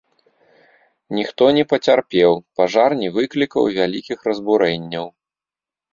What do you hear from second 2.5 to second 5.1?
пажар не выклікаў вялікіх разбурэнняў.